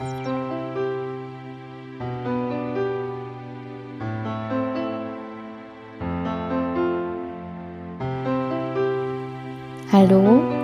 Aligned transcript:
Hallo 0.00 0.08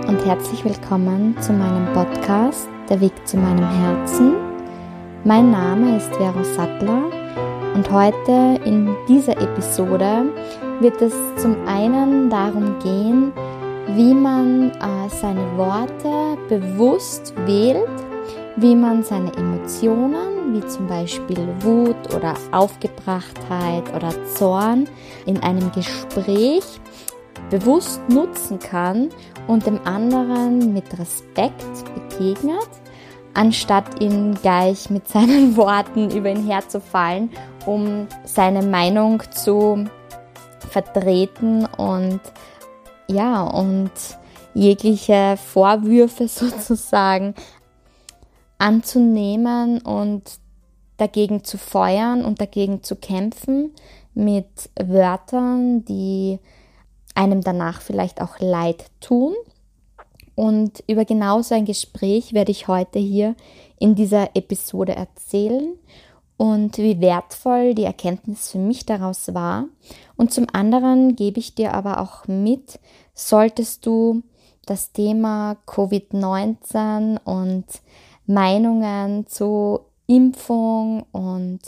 und 0.09 0.27
herzlich 0.27 0.65
willkommen 0.65 1.37
zu 1.41 1.53
meinem 1.53 1.93
Podcast 1.95 2.69
Der 2.89 3.01
Weg 3.01 3.13
zu 3.25 3.37
meinem 3.37 3.69
Herzen. 3.69 4.35
Mein 5.23 5.53
Name 5.53 5.99
ist 5.99 6.13
Vero 6.17 6.43
Sattler 6.43 7.05
und 7.77 7.89
heute 7.89 8.61
in 8.65 8.97
dieser 9.07 9.41
Episode 9.41 10.25
wird 10.81 11.01
es 11.01 11.15
zum 11.37 11.55
einen 11.69 12.31
darum 12.31 12.77
gehen, 12.81 13.33
wie 13.95 14.13
man 14.13 14.71
äh, 14.71 15.09
seine 15.09 15.57
Worte 15.57 16.37
bewusst 16.49 17.33
wählt, 17.47 18.00
wie 18.61 18.75
man 18.75 19.03
seine 19.03 19.33
Emotionen, 19.37 20.53
wie 20.53 20.67
zum 20.67 20.87
Beispiel 20.87 21.49
Wut 21.61 22.15
oder 22.15 22.35
Aufgebrachtheit 22.53 23.95
oder 23.95 24.13
Zorn, 24.35 24.87
in 25.25 25.43
einem 25.43 25.73
Gespräch 25.73 26.65
bewusst 27.49 28.01
nutzen 28.09 28.59
kann 28.59 29.09
und 29.47 29.67
dem 29.67 29.81
anderen 29.87 30.75
mit 30.75 30.85
Respekt 30.99 31.65
begegnet, 31.95 32.69
anstatt 33.33 34.03
ihn 34.03 34.35
gleich 34.35 34.91
mit 34.91 35.09
seinen 35.09 35.57
Worten 35.57 36.11
über 36.11 36.29
ihn 36.29 36.47
herzufallen, 36.47 37.31
um 37.65 38.09
seine 38.25 38.63
Meinung 38.63 39.23
zu 39.31 39.87
vertreten 40.69 41.67
und 41.79 42.21
ja, 43.07 43.43
und 43.43 43.91
jegliche 44.53 45.37
Vorwürfe 45.37 46.29
sozusagen 46.29 47.35
anzunehmen 48.61 49.81
und 49.81 50.23
dagegen 50.97 51.45
zu 51.45 51.57
feuern 51.59 52.25
und 52.25 52.41
dagegen 52.41 52.83
zu 52.83 52.95
kämpfen 52.95 53.73
mit 54.15 54.71
Wörtern, 54.79 55.85
die 55.85 56.39
einem 57.15 57.41
danach 57.41 57.81
vielleicht 57.81 58.21
auch 58.21 58.39
leid 58.39 58.85
tun. 59.01 59.35
Und 60.35 60.85
über 60.87 61.05
genau 61.05 61.43
so 61.43 61.55
ein 61.55 61.65
Gespräch 61.65 62.33
werde 62.33 62.53
ich 62.53 62.69
heute 62.69 62.99
hier 62.99 63.35
in 63.79 63.95
dieser 63.95 64.37
Episode 64.37 64.95
erzählen 64.95 65.75
und 66.37 66.79
wie 66.79 67.01
wertvoll 67.01 67.75
die 67.75 67.85
Erkenntnis 67.85 68.51
für 68.51 68.59
mich 68.59 68.87
daraus 68.87 69.35
war. 69.35 69.67
Und 70.17 70.33
zum 70.33 70.47
anderen 70.53 71.17
gebe 71.17 71.39
ich 71.39 71.55
dir 71.55 71.75
aber 71.75 72.01
auch 72.01 72.27
mit, 72.29 72.79
solltest 73.15 73.85
du 73.85 74.23
das 74.67 74.93
Thema 74.93 75.57
Covid-19 75.67 77.19
und 77.25 77.65
Meinungen 78.31 79.27
zu 79.27 79.81
Impfung 80.07 81.05
und 81.13 81.61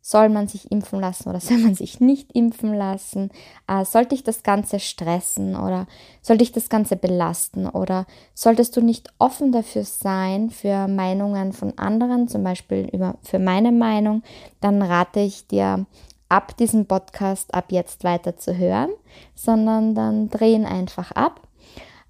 soll 0.00 0.30
man 0.30 0.48
sich 0.48 0.70
impfen 0.70 1.00
lassen 1.00 1.28
oder 1.28 1.40
soll 1.40 1.58
man 1.58 1.74
sich 1.74 2.00
nicht 2.00 2.32
impfen 2.32 2.72
lassen? 2.72 3.30
Äh, 3.66 3.84
sollte 3.84 4.14
ich 4.14 4.24
das 4.24 4.42
Ganze 4.42 4.80
stressen 4.80 5.54
oder 5.54 5.86
sollte 6.22 6.44
ich 6.44 6.52
das 6.52 6.68
Ganze 6.70 6.96
belasten 6.96 7.68
oder 7.68 8.06
solltest 8.32 8.76
du 8.76 8.80
nicht 8.80 9.12
offen 9.18 9.52
dafür 9.52 9.84
sein 9.84 10.50
für 10.50 10.88
Meinungen 10.88 11.52
von 11.52 11.76
anderen, 11.78 12.28
zum 12.28 12.42
Beispiel 12.42 12.88
über, 12.92 13.16
für 13.22 13.38
meine 13.38 13.72
Meinung, 13.72 14.22
dann 14.60 14.80
rate 14.80 15.20
ich 15.20 15.46
dir 15.46 15.84
ab 16.28 16.56
diesem 16.56 16.86
Podcast 16.86 17.52
ab 17.54 17.66
jetzt 17.70 18.04
weiter 18.04 18.36
zu 18.36 18.56
hören, 18.56 18.90
sondern 19.34 19.94
dann 19.94 20.28
drehen 20.28 20.64
einfach 20.64 21.10
ab, 21.12 21.46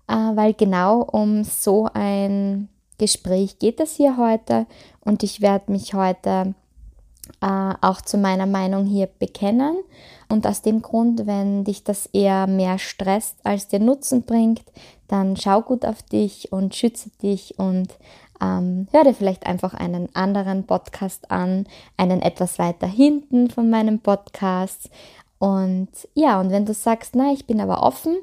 äh, 0.08 0.14
weil 0.14 0.54
genau 0.54 1.02
um 1.02 1.42
so 1.42 1.88
ein 1.94 2.68
Gespräch 2.98 3.58
geht 3.58 3.80
es 3.80 3.96
hier 3.96 4.16
heute 4.16 4.66
und 5.00 5.22
ich 5.22 5.40
werde 5.40 5.70
mich 5.72 5.94
heute 5.94 6.54
äh, 7.40 7.74
auch 7.80 8.00
zu 8.00 8.18
meiner 8.18 8.46
Meinung 8.46 8.86
hier 8.86 9.06
bekennen. 9.06 9.76
Und 10.28 10.46
aus 10.46 10.62
dem 10.62 10.82
Grund, 10.82 11.26
wenn 11.26 11.64
dich 11.64 11.84
das 11.84 12.06
eher 12.06 12.46
mehr 12.46 12.78
stresst, 12.78 13.36
als 13.44 13.68
dir 13.68 13.78
Nutzen 13.80 14.24
bringt, 14.24 14.62
dann 15.08 15.36
schau 15.36 15.62
gut 15.62 15.86
auf 15.86 16.02
dich 16.02 16.52
und 16.52 16.74
schütze 16.74 17.10
dich 17.22 17.58
und 17.58 17.96
ähm, 18.42 18.88
hör 18.92 19.04
dir 19.04 19.14
vielleicht 19.14 19.46
einfach 19.46 19.74
einen 19.74 20.14
anderen 20.14 20.64
Podcast 20.64 21.30
an, 21.30 21.66
einen 21.96 22.20
etwas 22.20 22.58
weiter 22.58 22.86
hinten 22.86 23.50
von 23.50 23.70
meinem 23.70 24.00
Podcast. 24.00 24.90
Und 25.38 25.88
ja, 26.14 26.40
und 26.40 26.50
wenn 26.50 26.66
du 26.66 26.74
sagst, 26.74 27.14
na, 27.14 27.32
ich 27.32 27.46
bin 27.46 27.60
aber 27.60 27.82
offen 27.82 28.16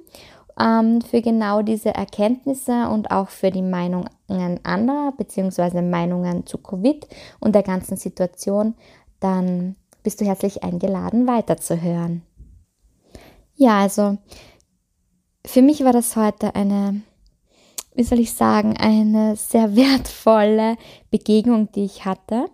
ähm, 0.60 1.02
für 1.02 1.22
genau 1.22 1.62
diese 1.62 1.94
Erkenntnisse 1.94 2.90
und 2.90 3.12
auch 3.12 3.30
für 3.30 3.52
die 3.52 3.62
Meinungen 3.62 4.10
anderer, 4.64 5.14
beziehungsweise 5.18 5.82
Meinungen 5.82 6.46
zu 6.46 6.58
Covid 6.58 7.08
und 7.40 7.56
der 7.56 7.64
ganzen 7.64 7.98
Situation, 7.98 8.76
dann 9.20 9.76
bist 10.04 10.22
du 10.22 10.26
herzlich 10.26 10.64
eingeladen, 10.64 11.28
weiterzuhören. 11.28 12.22
Ja, 13.56 13.82
also 13.82 14.18
für 15.46 15.62
mich 15.62 15.84
war 15.84 15.94
das 15.94 16.16
heute 16.16 16.56
eine, 16.56 17.02
wie 17.94 18.04
soll 18.04 18.20
ich 18.20 18.34
sagen, 18.34 18.76
eine 18.78 19.36
sehr 19.36 19.76
wertvolle 19.76 20.78
Begegnung, 21.12 21.72
die 21.72 21.86
ich 21.86 22.06
hatte. 22.06 22.46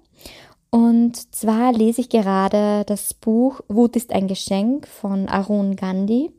Und 0.69 1.35
zwar 1.35 1.73
lese 1.73 2.01
ich 2.01 2.09
gerade 2.09 2.85
das 2.85 3.13
Buch 3.13 3.59
Wut 3.67 3.97
ist 3.97 4.13
ein 4.13 4.27
Geschenk 4.27 4.87
von 4.87 5.27
Arun 5.27 5.75
Gandhi. 5.75 6.31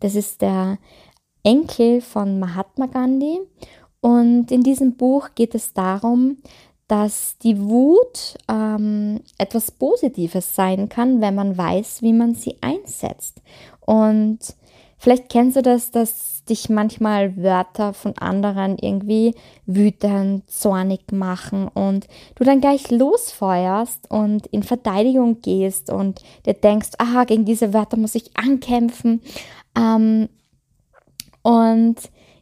Das 0.00 0.14
ist 0.14 0.42
der 0.42 0.78
Enkel 1.42 2.00
von 2.00 2.38
Mahatma 2.38 2.86
Gandhi. 2.86 3.40
Und 4.00 4.50
in 4.50 4.62
diesem 4.62 4.96
Buch 4.96 5.30
geht 5.34 5.54
es 5.54 5.72
darum, 5.72 6.38
dass 6.88 7.36
die 7.38 7.60
Wut 7.60 8.36
ähm, 8.48 9.20
etwas 9.38 9.70
Positives 9.70 10.54
sein 10.54 10.88
kann, 10.88 11.20
wenn 11.20 11.34
man 11.34 11.56
weiß, 11.58 12.02
wie 12.02 12.12
man 12.12 12.34
sie 12.34 12.56
einsetzt. 12.60 13.42
Und 13.80 14.38
vielleicht 14.98 15.28
kennst 15.28 15.56
du 15.56 15.62
das, 15.62 15.90
dass 15.90 16.44
dich 16.48 16.68
manchmal 16.68 17.36
Wörter 17.36 17.92
von 17.92 18.16
anderen 18.18 18.78
irgendwie 18.78 19.34
wütend, 19.66 20.48
zornig 20.48 21.10
machen 21.10 21.66
und 21.66 22.06
du 22.36 22.44
dann 22.44 22.60
gleich 22.60 22.90
losfeuerst 22.90 24.08
und 24.10 24.46
in 24.48 24.62
Verteidigung 24.62 25.40
gehst 25.40 25.90
und 25.90 26.22
dir 26.44 26.54
denkst, 26.54 26.90
aha, 26.98 27.24
gegen 27.24 27.44
diese 27.44 27.72
Wörter 27.72 27.96
muss 27.96 28.14
ich 28.14 28.36
ankämpfen. 28.36 29.22
Ähm, 29.76 30.28
und 31.42 31.96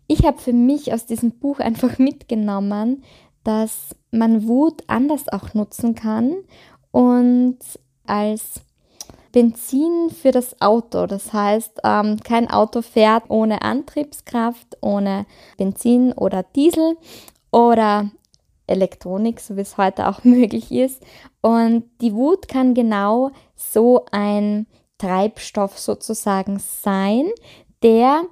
ich 0.06 0.24
habe 0.24 0.38
für 0.38 0.52
mich 0.52 0.92
aus 0.92 1.06
diesem 1.06 1.32
Buch 1.32 1.58
einfach 1.58 1.98
mitgenommen, 1.98 3.02
dass 3.42 3.94
man 4.10 4.46
Wut 4.48 4.82
anders 4.86 5.28
auch 5.28 5.54
nutzen 5.54 5.94
kann 5.94 6.34
und 6.90 7.58
als 8.06 8.62
Benzin 9.32 10.10
für 10.10 10.30
das 10.30 10.60
Auto. 10.60 11.06
Das 11.06 11.32
heißt, 11.32 11.80
ähm, 11.82 12.20
kein 12.20 12.48
Auto 12.48 12.82
fährt 12.82 13.24
ohne 13.28 13.62
Antriebskraft, 13.62 14.78
ohne 14.80 15.26
Benzin 15.58 16.12
oder 16.12 16.44
Diesel 16.44 16.96
oder 17.50 18.10
Elektronik, 18.66 19.40
so 19.40 19.56
wie 19.56 19.62
es 19.62 19.76
heute 19.76 20.08
auch 20.08 20.22
möglich 20.24 20.70
ist. 20.70 21.02
Und 21.40 21.84
die 22.00 22.14
Wut 22.14 22.48
kann 22.48 22.74
genau 22.74 23.32
so 23.56 24.04
ein 24.12 24.66
Treibstoff 25.04 25.78
sozusagen 25.78 26.58
sein, 26.58 27.26
der 27.82 28.22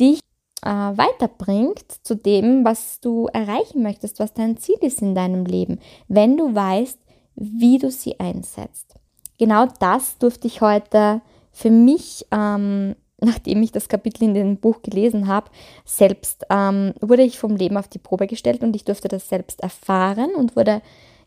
dich 0.00 0.20
äh, 0.64 0.68
weiterbringt 0.70 1.84
zu 2.02 2.16
dem, 2.16 2.64
was 2.64 3.00
du 3.00 3.26
erreichen 3.26 3.82
möchtest, 3.82 4.18
was 4.18 4.32
dein 4.32 4.56
Ziel 4.56 4.78
ist 4.80 5.02
in 5.02 5.14
deinem 5.14 5.44
Leben, 5.44 5.78
wenn 6.08 6.38
du 6.38 6.54
weißt, 6.54 6.98
wie 7.34 7.78
du 7.78 7.90
sie 7.90 8.18
einsetzt. 8.18 8.94
Genau 9.38 9.66
das 9.78 10.16
durfte 10.18 10.46
ich 10.46 10.62
heute 10.62 11.20
für 11.50 11.70
mich, 11.70 12.26
ähm, 12.30 12.96
nachdem 13.20 13.62
ich 13.62 13.72
das 13.72 13.88
Kapitel 13.88 14.24
in 14.24 14.34
dem 14.34 14.56
Buch 14.56 14.80
gelesen 14.82 15.28
habe, 15.28 15.50
selbst 15.84 16.46
ähm, 16.48 16.94
wurde 17.00 17.22
ich 17.22 17.38
vom 17.38 17.56
Leben 17.56 17.76
auf 17.76 17.88
die 17.88 17.98
Probe 17.98 18.26
gestellt 18.26 18.62
und 18.62 18.74
ich 18.74 18.84
durfte 18.84 19.08
das 19.08 19.28
selbst 19.28 19.60
erfahren 19.60 20.34
und 20.34 20.56
wurde 20.56 20.80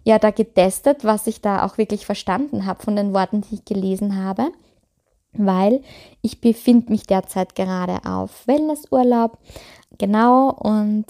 ja 0.06 0.18
da 0.18 0.32
getestet, 0.32 1.04
was 1.04 1.28
ich 1.28 1.42
da 1.42 1.66
auch 1.66 1.78
wirklich 1.78 2.06
verstanden 2.06 2.66
habe 2.66 2.82
von 2.82 2.96
den 2.96 3.14
Worten, 3.14 3.42
die 3.42 3.56
ich 3.56 3.66
gelesen 3.66 4.24
habe 4.24 4.52
weil 5.38 5.82
ich 6.22 6.42
befinde 6.42 6.92
mich 6.92 7.04
derzeit 7.04 7.56
gerade 7.56 8.00
auf 8.06 8.48
Wellnessurlaub, 8.48 9.38
genau, 9.98 10.52
und 10.52 11.06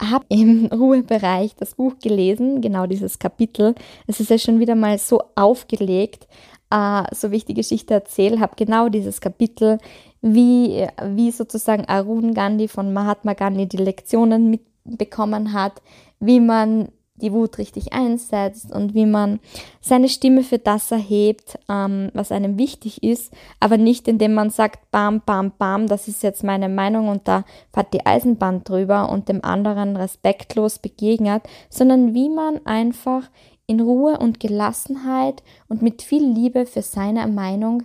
habe 0.00 0.24
im 0.28 0.66
Ruhebereich 0.72 1.56
das 1.56 1.74
Buch 1.74 1.98
gelesen, 2.00 2.60
genau 2.60 2.86
dieses 2.86 3.18
Kapitel. 3.18 3.74
Es 4.06 4.20
ist 4.20 4.30
ja 4.30 4.38
schon 4.38 4.60
wieder 4.60 4.74
mal 4.74 4.98
so 4.98 5.22
aufgelegt, 5.34 6.28
äh, 6.70 7.02
so 7.14 7.30
wie 7.30 7.36
ich 7.36 7.44
die 7.44 7.54
Geschichte 7.54 7.94
erzähle, 7.94 8.40
habe 8.40 8.56
genau 8.56 8.88
dieses 8.88 9.20
Kapitel, 9.20 9.78
wie, 10.20 10.86
wie 11.04 11.30
sozusagen 11.30 11.84
Arun 11.86 12.34
Gandhi 12.34 12.68
von 12.68 12.92
Mahatma 12.92 13.34
Gandhi 13.34 13.66
die 13.66 13.76
Lektionen 13.76 14.50
mitbekommen 14.50 15.52
hat, 15.52 15.80
wie 16.18 16.40
man 16.40 16.88
die 17.18 17.32
Wut 17.32 17.58
richtig 17.58 17.92
einsetzt 17.92 18.72
und 18.72 18.94
wie 18.94 19.06
man 19.06 19.40
seine 19.80 20.08
Stimme 20.08 20.42
für 20.42 20.58
das 20.58 20.90
erhebt, 20.90 21.58
ähm, 21.68 22.10
was 22.14 22.32
einem 22.32 22.58
wichtig 22.58 23.02
ist, 23.02 23.32
aber 23.60 23.76
nicht 23.76 24.08
indem 24.08 24.34
man 24.34 24.50
sagt, 24.50 24.90
bam, 24.90 25.20
bam, 25.24 25.52
bam, 25.58 25.86
das 25.86 26.08
ist 26.08 26.22
jetzt 26.22 26.44
meine 26.44 26.68
Meinung 26.68 27.08
und 27.08 27.28
da 27.28 27.44
fährt 27.72 27.92
die 27.92 28.06
Eisenbahn 28.06 28.64
drüber 28.64 29.10
und 29.10 29.28
dem 29.28 29.44
anderen 29.44 29.96
respektlos 29.96 30.78
begegnet, 30.78 31.42
sondern 31.70 32.14
wie 32.14 32.28
man 32.28 32.64
einfach 32.66 33.30
in 33.66 33.80
Ruhe 33.80 34.18
und 34.18 34.40
Gelassenheit 34.40 35.42
und 35.68 35.82
mit 35.82 36.02
viel 36.02 36.24
Liebe 36.24 36.66
für 36.66 36.82
seine 36.82 37.26
Meinung 37.26 37.84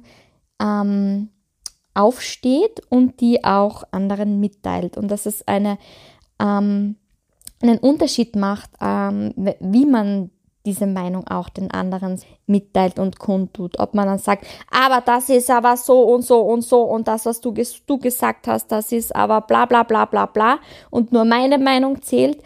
ähm, 0.62 1.30
aufsteht 1.94 2.82
und 2.90 3.20
die 3.20 3.44
auch 3.44 3.84
anderen 3.92 4.40
mitteilt. 4.40 4.98
Und 4.98 5.10
das 5.10 5.26
ist 5.26 5.48
eine 5.48 5.78
ähm, 6.40 6.96
einen 7.64 7.80
Unterschied 7.80 8.36
macht, 8.36 8.70
ähm, 8.82 9.34
wie 9.36 9.86
man 9.86 10.30
diese 10.66 10.88
Meinung 10.88 11.28
auch 11.28 11.50
den 11.50 11.72
anderen 11.72 12.22
mitteilt 12.46 12.98
und 13.00 13.20
kundtut. 13.20 13.80
Ob 13.80 13.94
man 13.94 14.08
dann 14.08 14.20
sagt, 14.20 14.46
aber 14.72 15.02
das 15.02 15.30
ist 15.30 15.50
aber 15.50 15.76
so 15.76 16.04
und 16.04 16.22
so 16.22 16.40
und 16.42 16.62
so 16.62 16.84
und 16.84 17.08
das, 17.08 17.26
was 17.26 17.42
du, 17.42 17.54
du 17.86 17.98
gesagt 17.98 18.48
hast, 18.48 18.68
das 18.68 18.92
ist 18.92 19.16
aber 19.16 19.42
bla 19.42 19.66
bla 19.66 19.84
bla 19.84 20.06
bla 20.06 20.26
bla 20.26 20.60
und 20.90 21.12
nur 21.12 21.26
meine 21.26 21.58
Meinung 21.58 22.02
zählt, 22.02 22.42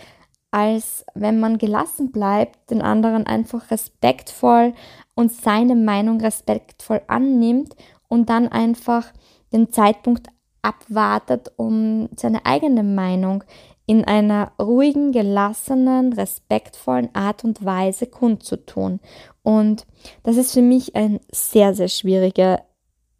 als 0.49 1.05
wenn 1.13 1.39
man 1.39 1.57
gelassen 1.57 2.11
bleibt, 2.11 2.71
den 2.71 2.81
anderen 2.81 3.27
einfach 3.27 3.69
respektvoll 3.69 4.73
und 5.13 5.31
seine 5.31 5.75
Meinung 5.75 6.21
respektvoll 6.21 7.01
annimmt 7.07 7.75
und 8.07 8.29
dann 8.29 8.47
einfach 8.47 9.05
den 9.53 9.71
Zeitpunkt 9.71 10.27
abwartet, 10.61 11.51
um 11.57 12.09
seine 12.15 12.45
eigene 12.45 12.83
Meinung 12.83 13.43
in 13.87 14.03
einer 14.03 14.51
ruhigen, 14.61 15.13
gelassenen, 15.13 16.11
respektvollen 16.11 17.09
Art 17.15 17.45
und 17.45 17.63
Weise 17.63 18.05
kundzutun. 18.05 18.99
Und 19.43 19.87
das 20.23 20.35
ist 20.35 20.53
für 20.53 20.61
mich 20.61 20.95
eine 20.95 21.21
sehr, 21.31 21.73
sehr 21.73 21.87
schwierige, 21.87 22.59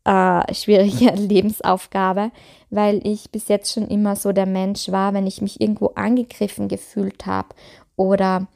äh, 0.04 0.54
schwierige 0.54 1.12
Lebensaufgabe, 1.16 2.32
weil 2.70 3.00
ich 3.08 3.32
bis 3.32 3.48
jetzt 3.48 3.74
schon 3.74 3.88
immer 3.88 4.18
so 4.18 4.34
der 4.34 4.46
Mensch 4.46 4.92
war, 4.92 5.14
wenn 5.14 5.26
ich 5.26 5.42
mich 5.42 5.62
irgendwo 5.62 5.88
angegriffen 5.96 6.68
gefühlt 6.68 7.26
habe 7.26 7.56
oder 7.96 8.48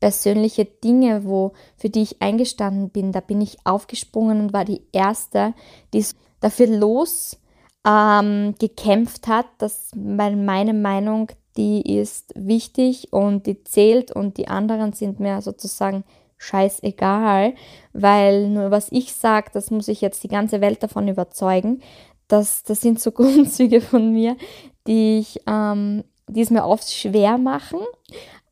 persönliche 0.00 0.64
Dinge, 0.64 1.26
wo, 1.26 1.52
für 1.76 1.90
die 1.90 2.02
ich 2.02 2.22
eingestanden 2.22 2.88
bin, 2.88 3.12
da 3.12 3.20
bin 3.20 3.42
ich 3.42 3.58
aufgesprungen 3.64 4.40
und 4.40 4.52
war 4.54 4.64
die 4.64 4.82
Erste, 4.92 5.52
die 5.92 6.04
dafür 6.40 6.66
los 6.66 7.38
ähm, 7.86 8.54
gekämpft 8.58 9.26
hat, 9.26 9.46
dass 9.58 9.90
meine 9.94 10.74
Meinung, 10.74 11.28
die 11.56 11.98
ist 11.98 12.32
wichtig 12.34 13.12
und 13.12 13.46
die 13.46 13.62
zählt 13.64 14.12
und 14.12 14.36
die 14.38 14.48
anderen 14.48 14.92
sind 14.92 15.20
mir 15.20 15.42
sozusagen 15.42 16.04
scheißegal, 16.38 17.54
weil 17.92 18.48
nur 18.48 18.70
was 18.70 18.90
ich 18.90 19.14
sage, 19.14 19.50
das 19.52 19.70
muss 19.70 19.88
ich 19.88 20.00
jetzt 20.00 20.24
die 20.24 20.28
ganze 20.28 20.60
Welt 20.60 20.82
davon 20.82 21.08
überzeugen. 21.08 21.80
Das, 22.28 22.62
das 22.64 22.80
sind 22.80 23.00
so 23.00 23.12
Grundzüge 23.12 23.80
von 23.80 24.12
mir, 24.12 24.36
die 24.86 25.18
ich, 25.18 25.40
ähm, 25.46 26.04
die 26.28 26.40
es 26.40 26.50
mir 26.50 26.64
oft 26.64 26.90
schwer 26.90 27.38
machen, 27.38 27.80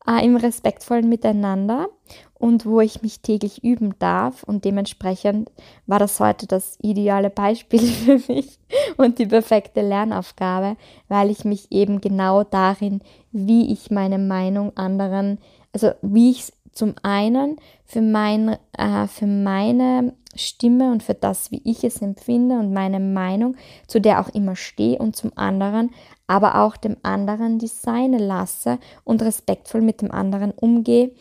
äh, 0.07 0.25
im 0.25 0.35
respektvollen 0.35 1.09
Miteinander 1.09 1.87
und 2.33 2.65
wo 2.65 2.81
ich 2.81 3.01
mich 3.01 3.21
täglich 3.21 3.63
üben 3.63 3.93
darf. 3.99 4.43
Und 4.43 4.65
dementsprechend 4.65 5.51
war 5.85 5.99
das 5.99 6.19
heute 6.19 6.47
das 6.47 6.77
ideale 6.81 7.29
Beispiel 7.29 7.79
für 7.81 8.19
mich 8.31 8.59
und 8.97 9.19
die 9.19 9.27
perfekte 9.27 9.81
Lernaufgabe, 9.81 10.75
weil 11.07 11.29
ich 11.29 11.45
mich 11.45 11.71
eben 11.71 12.01
genau 12.01 12.43
darin, 12.43 13.01
wie 13.31 13.71
ich 13.71 13.91
meine 13.91 14.17
Meinung 14.17 14.75
anderen, 14.75 15.39
also 15.73 15.91
wie 16.01 16.31
ich 16.31 16.51
zum 16.71 16.95
einen 17.03 17.57
für, 17.85 18.01
mein, 18.01 18.57
äh, 18.77 19.07
für 19.07 19.27
meine 19.27 20.13
Stimme 20.35 20.91
und 20.91 21.03
für 21.03 21.13
das, 21.13 21.51
wie 21.51 21.61
ich 21.65 21.83
es 21.83 22.01
empfinde 22.01 22.57
und 22.57 22.73
meine 22.73 22.99
Meinung, 22.99 23.55
zu 23.87 23.99
der 23.99 24.21
auch 24.21 24.29
immer 24.29 24.55
stehe 24.55 24.97
und 24.97 25.15
zum 25.15 25.31
anderen, 25.35 25.91
aber 26.31 26.63
auch 26.63 26.77
dem 26.77 26.97
anderen 27.03 27.59
die 27.59 27.67
seine 27.67 28.17
lasse 28.17 28.79
und 29.03 29.21
respektvoll 29.21 29.81
mit 29.81 30.01
dem 30.01 30.11
anderen 30.11 30.51
umgehe 30.51 31.11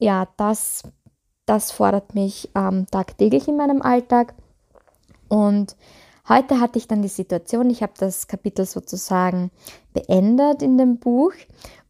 ja, 0.00 0.26
das, 0.36 0.82
das 1.46 1.70
fordert 1.70 2.14
mich 2.14 2.50
ähm, 2.56 2.86
tagtäglich 2.90 3.46
in 3.46 3.56
meinem 3.56 3.82
Alltag. 3.82 4.34
Und 5.28 5.76
heute 6.28 6.58
hatte 6.58 6.78
ich 6.78 6.88
dann 6.88 7.02
die 7.02 7.08
Situation, 7.08 7.70
ich 7.70 7.82
habe 7.82 7.92
das 7.98 8.26
Kapitel 8.26 8.64
sozusagen 8.64 9.52
beendet 9.92 10.62
in 10.62 10.76
dem 10.76 10.98
Buch 10.98 11.32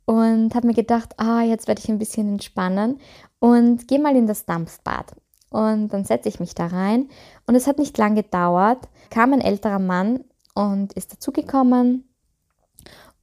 und 0.05 0.55
habe 0.55 0.67
mir 0.67 0.75
gedacht, 0.75 1.15
ah, 1.19 1.43
jetzt 1.43 1.69
werde 1.69 1.81
ich 1.81 1.89
ein 1.89 1.99
bisschen 1.99 2.29
entspannen 2.29 2.99
und 3.39 3.89
gehe 3.89 4.01
mal 4.01 4.17
in 4.17 4.27
das 4.27 4.45
Dampfbad. 4.45 5.15
Und 5.51 5.89
dann 5.89 6.05
setze 6.05 6.29
ich 6.29 6.39
mich 6.39 6.55
da 6.55 6.67
rein 6.67 7.09
und 7.47 7.55
es 7.55 7.67
hat 7.67 7.79
nicht 7.79 7.97
lange 7.97 8.23
gedauert, 8.23 8.89
kam 9.09 9.33
ein 9.33 9.41
älterer 9.41 9.81
Mann 9.81 10.25
und 10.55 10.93
ist 10.93 11.13
dazugekommen. 11.13 12.10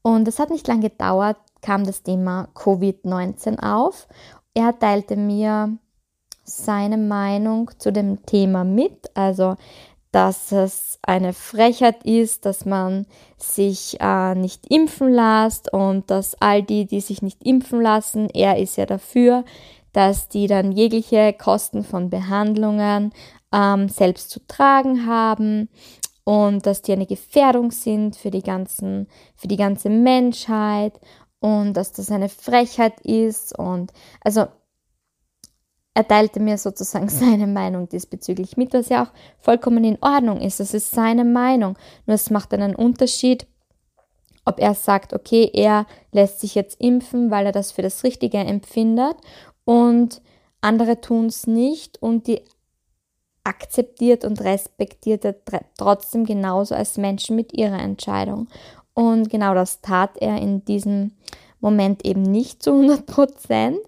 Und 0.07 0.25
es 0.25 0.39
hat 0.39 0.51
nicht 0.51 0.65
lange 0.69 0.89
gedauert, 0.89 1.36
kam 1.62 1.83
das 1.83 2.01
Thema 2.01 2.48
Covid-19 2.56 3.59
auf. 3.59 4.07
Er 4.54 4.80
teilte 4.80 5.18
mir 5.18 5.77
seine 6.45 6.98
Meinung 6.98 7.71
zu 7.77 7.92
dem 7.92 8.25
Thema 8.25 8.63
mit, 8.63 9.12
also 9.15 9.57
dass 10.13 10.54
es 10.54 10.98
eine 11.01 11.33
Frechheit 11.33 12.06
ist, 12.06 12.45
dass 12.45 12.63
man 12.63 13.06
sich 13.36 13.98
äh, 14.00 14.33
nicht 14.33 14.71
impfen 14.71 15.12
lässt 15.12 15.74
und 15.74 16.10
dass 16.10 16.42
all 16.42 16.63
die, 16.63 16.86
die 16.86 17.01
sich 17.01 17.21
nicht 17.21 17.45
impfen 17.45 17.81
lassen, 17.81 18.30
er 18.30 18.60
ist 18.60 18.77
ja 18.77 18.86
dafür, 18.86 19.44
dass 19.92 20.30
die 20.30 20.48
dann 20.48 20.71
jegliche 20.71 21.33
Kosten 21.33 21.83
von 21.83 22.10
Behandlungen 22.10 23.12
ähm, 23.51 23.89
selbst 23.89 24.30
zu 24.30 24.39
tragen 24.48 25.06
haben 25.06 25.68
und 26.27 26.65
dass 26.65 26.81
die 26.81 26.91
eine 26.91 27.06
Gefährdung 27.06 27.71
sind 27.71 28.18
für 28.18 28.31
die 28.31 28.44
ganzen, 28.44 29.07
für 29.38 29.47
die 29.47 29.56
ganze 29.56 29.89
Menschheit 29.89 31.00
und 31.39 31.71
dass 31.71 31.94
das 31.94 32.12
eine 32.12 32.27
Frechheit 32.27 33.00
ist 33.00 33.57
und 33.57 33.94
also 34.19 34.47
er 35.94 36.06
teilte 36.06 36.41
mir 36.41 36.57
sozusagen 36.57 37.07
seine 37.09 37.47
Meinung 37.47 37.88
diesbezüglich 37.88 38.57
mit, 38.57 38.74
was 38.74 38.89
ja 38.89 39.06
auch 39.06 39.12
vollkommen 39.39 39.85
in 39.85 40.00
Ordnung 40.01 40.41
ist. 40.41 40.59
Das 40.59 40.74
ist 40.74 40.91
seine 40.91 41.24
Meinung. 41.24 41.77
Nur 42.06 42.15
es 42.15 42.29
macht 42.29 42.53
einen 42.53 42.75
Unterschied, 42.75 43.47
ob 44.44 44.59
er 44.59 44.74
sagt, 44.74 45.13
okay, 45.13 45.50
er 45.53 45.85
lässt 46.12 46.41
sich 46.41 46.56
jetzt 46.56 46.81
impfen, 46.81 47.31
weil 47.31 47.45
er 47.45 47.53
das 47.53 47.71
für 47.71 47.83
das 47.83 48.03
Richtige 48.03 48.39
empfindet 48.39 49.15
und 49.63 50.21
andere 50.59 51.00
tun 51.00 51.27
es 51.27 51.47
nicht 51.47 52.01
und 52.01 52.27
die 52.27 52.41
akzeptiert 53.48 54.26
und 54.26 54.42
respektiert 54.42 55.26
er 55.26 55.36
trotzdem 55.78 56.26
genauso 56.26 56.76
als 56.76 56.98
Menschen 56.98 57.36
mit 57.36 57.54
ihrer 57.54 57.80
Entscheidung. 57.80 58.48
Und 58.94 59.30
genau 59.30 59.54
das 59.54 59.82
tat 59.82 60.18
er 60.18 60.42
in 60.42 60.66
diesem 60.66 61.12
Moment 61.60 62.06
eben 62.06 62.24
nicht 62.24 62.62
zu 62.62 62.72
100 62.72 63.06
Prozent. 63.06 63.80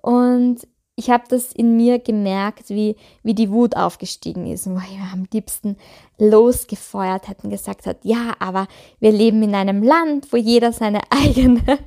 Und 0.00 0.66
ich 0.94 1.10
habe 1.10 1.24
das 1.28 1.52
in 1.52 1.76
mir 1.76 2.00
gemerkt, 2.00 2.70
wie, 2.70 2.96
wie 3.22 3.34
die 3.34 3.50
Wut 3.50 3.76
aufgestiegen 3.76 4.46
ist, 4.46 4.68
wo 4.68 4.78
ich 4.78 4.98
am 5.12 5.26
liebsten 5.32 5.76
losgefeuert 6.18 7.28
hätten, 7.28 7.50
gesagt 7.50 7.86
hat, 7.86 7.98
ja, 8.02 8.34
aber 8.40 8.66
wir 8.98 9.12
leben 9.12 9.42
in 9.42 9.54
einem 9.54 9.82
Land, 9.82 10.32
wo 10.32 10.36
jeder 10.36 10.72
seine 10.72 11.00
eigene 11.10 11.78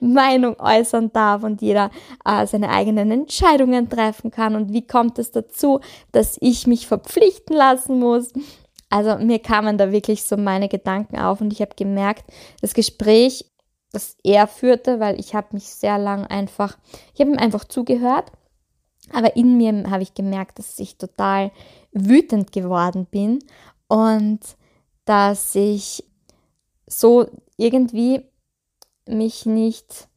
Meinung 0.00 0.58
äußern 0.58 1.12
darf 1.12 1.42
und 1.42 1.62
jeder 1.62 1.90
äh, 2.24 2.46
seine 2.46 2.70
eigenen 2.70 3.10
Entscheidungen 3.10 3.88
treffen 3.88 4.30
kann. 4.30 4.54
Und 4.54 4.72
wie 4.72 4.86
kommt 4.86 5.18
es 5.18 5.30
dazu, 5.30 5.80
dass 6.12 6.36
ich 6.40 6.66
mich 6.66 6.86
verpflichten 6.86 7.56
lassen 7.56 7.98
muss? 7.98 8.32
Also 8.90 9.16
mir 9.16 9.38
kamen 9.40 9.78
da 9.78 9.90
wirklich 9.90 10.22
so 10.22 10.36
meine 10.36 10.68
Gedanken 10.68 11.18
auf 11.18 11.40
und 11.40 11.52
ich 11.52 11.60
habe 11.60 11.74
gemerkt, 11.74 12.24
das 12.60 12.74
Gespräch, 12.74 13.44
das 13.92 14.16
er 14.22 14.46
führte, 14.46 15.00
weil 15.00 15.18
ich 15.18 15.34
habe 15.34 15.48
mich 15.52 15.64
sehr 15.64 15.98
lang 15.98 16.26
einfach, 16.26 16.76
ich 17.14 17.20
habe 17.20 17.30
ihm 17.30 17.38
einfach 17.38 17.64
zugehört, 17.64 18.30
aber 19.12 19.36
in 19.36 19.56
mir 19.56 19.90
habe 19.90 20.02
ich 20.02 20.14
gemerkt, 20.14 20.58
dass 20.58 20.78
ich 20.78 20.96
total 20.96 21.50
wütend 21.92 22.52
geworden 22.52 23.06
bin 23.10 23.40
und 23.88 24.40
dass 25.04 25.54
ich 25.54 26.04
so 26.86 27.26
irgendwie 27.56 28.22
mich 29.06 29.46
nicht, 29.46 30.08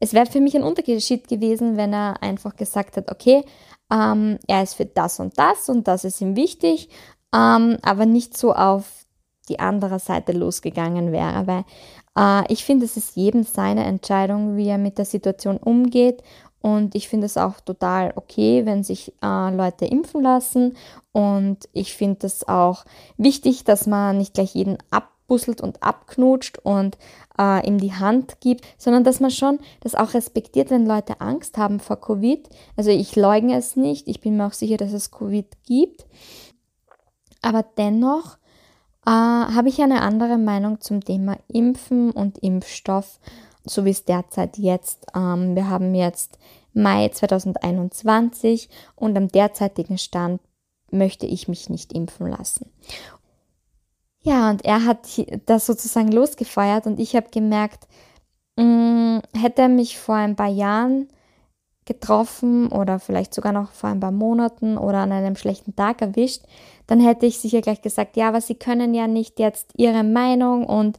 es 0.00 0.12
wäre 0.12 0.26
für 0.26 0.40
mich 0.40 0.54
ein 0.56 0.62
Unterschied 0.62 1.28
gewesen, 1.28 1.76
wenn 1.76 1.92
er 1.92 2.22
einfach 2.22 2.56
gesagt 2.56 2.96
hat, 2.96 3.10
okay, 3.10 3.44
ähm, 3.90 4.38
er 4.46 4.62
ist 4.62 4.74
für 4.74 4.86
das 4.86 5.20
und 5.20 5.38
das 5.38 5.68
und 5.68 5.88
das 5.88 6.04
ist 6.04 6.20
ihm 6.20 6.36
wichtig, 6.36 6.88
ähm, 7.34 7.78
aber 7.82 8.06
nicht 8.06 8.36
so 8.36 8.52
auf 8.52 9.06
die 9.48 9.60
andere 9.60 10.00
Seite 10.00 10.32
losgegangen 10.32 11.12
wäre, 11.12 11.46
weil 11.46 11.64
äh, 12.18 12.52
ich 12.52 12.64
finde, 12.64 12.84
es 12.84 12.96
ist 12.96 13.16
jedem 13.16 13.44
seine 13.44 13.84
Entscheidung, 13.84 14.56
wie 14.56 14.68
er 14.68 14.78
mit 14.78 14.98
der 14.98 15.04
Situation 15.04 15.56
umgeht 15.56 16.22
und 16.66 16.96
ich 16.96 17.08
finde 17.08 17.26
es 17.26 17.36
auch 17.36 17.60
total 17.60 18.12
okay, 18.16 18.66
wenn 18.66 18.82
sich 18.82 19.12
äh, 19.22 19.54
Leute 19.54 19.84
impfen 19.84 20.20
lassen. 20.20 20.76
Und 21.12 21.68
ich 21.72 21.94
finde 21.94 22.26
es 22.26 22.48
auch 22.48 22.84
wichtig, 23.16 23.62
dass 23.62 23.86
man 23.86 24.18
nicht 24.18 24.34
gleich 24.34 24.54
jeden 24.56 24.76
ab 24.90 25.12
abbusselt 25.26 25.60
und 25.60 25.82
abknutscht 25.82 26.58
und 26.58 26.96
äh, 27.38 27.66
ihm 27.66 27.78
die 27.78 27.92
Hand 27.92 28.40
gibt, 28.40 28.64
sondern 28.78 29.04
dass 29.04 29.20
man 29.20 29.30
schon 29.30 29.58
das 29.80 29.94
auch 29.94 30.14
respektiert, 30.14 30.70
wenn 30.70 30.86
Leute 30.86 31.20
Angst 31.20 31.58
haben 31.58 31.80
vor 31.80 32.00
Covid. 32.00 32.48
Also 32.76 32.90
ich 32.90 33.16
leugne 33.16 33.56
es 33.56 33.76
nicht, 33.76 34.08
ich 34.08 34.20
bin 34.20 34.36
mir 34.36 34.46
auch 34.46 34.52
sicher, 34.52 34.76
dass 34.76 34.92
es 34.92 35.10
Covid 35.10 35.46
gibt. 35.66 36.06
Aber 37.42 37.64
dennoch 37.76 38.36
äh, 39.04 39.10
habe 39.10 39.68
ich 39.68 39.82
eine 39.82 40.02
andere 40.02 40.38
Meinung 40.38 40.80
zum 40.80 41.04
Thema 41.04 41.36
Impfen 41.48 42.12
und 42.12 42.38
Impfstoff, 42.38 43.18
so 43.64 43.84
wie 43.84 43.90
es 43.90 44.04
derzeit 44.04 44.58
jetzt. 44.58 45.06
Ähm, 45.14 45.56
wir 45.56 45.68
haben 45.68 45.94
jetzt 45.94 46.38
Mai 46.72 47.08
2021 47.08 48.68
und 48.94 49.16
am 49.16 49.28
derzeitigen 49.28 49.98
Stand 49.98 50.40
möchte 50.90 51.26
ich 51.26 51.48
mich 51.48 51.68
nicht 51.68 51.92
impfen 51.92 52.28
lassen. 52.28 52.70
Ja, 54.26 54.50
und 54.50 54.64
er 54.64 54.84
hat 54.84 55.06
das 55.46 55.66
sozusagen 55.66 56.10
losgefeuert 56.10 56.86
und 56.86 56.98
ich 56.98 57.14
habe 57.14 57.28
gemerkt, 57.30 57.86
mh, 58.56 58.64
mm, 58.64 59.22
hätte 59.38 59.62
er 59.62 59.68
mich 59.68 59.98
vor 59.98 60.16
ein 60.16 60.34
paar 60.34 60.48
Jahren 60.48 61.08
getroffen 61.84 62.66
oder 62.72 62.98
vielleicht 62.98 63.32
sogar 63.34 63.52
noch 63.52 63.70
vor 63.70 63.90
ein 63.90 64.00
paar 64.00 64.10
Monaten 64.10 64.78
oder 64.78 64.98
an 64.98 65.12
einem 65.12 65.36
schlechten 65.36 65.76
Tag 65.76 66.02
erwischt, 66.02 66.42
dann 66.88 66.98
hätte 66.98 67.26
ich 67.26 67.38
sicher 67.38 67.60
gleich 67.60 67.82
gesagt, 67.82 68.16
ja, 68.16 68.28
aber 68.28 68.40
Sie 68.40 68.56
können 68.56 68.94
ja 68.94 69.06
nicht 69.06 69.38
jetzt 69.38 69.70
Ihre 69.76 70.02
Meinung 70.02 70.66
und 70.66 70.98